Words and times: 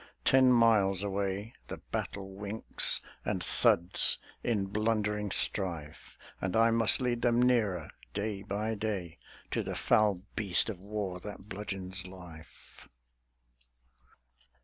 Ten 0.25 0.51
miles 0.51 1.03
away 1.03 1.53
The 1.67 1.77
battle 1.77 2.33
winks 2.33 3.01
and 3.23 3.43
thuds 3.43 4.17
in 4.43 4.65
blundering 4.65 5.29
strife. 5.29 6.17
And 6.41 6.55
I 6.55 6.71
must 6.71 7.01
lead 7.01 7.21
them 7.21 7.39
nearer, 7.39 7.91
day 8.15 8.41
by 8.41 8.73
day, 8.73 9.19
To 9.51 9.61
the 9.61 9.75
foul 9.75 10.23
beast 10.35 10.71
of 10.71 10.79
war 10.79 11.19
that 11.19 11.47
bludgeons 11.49 12.07
life. 12.07 12.89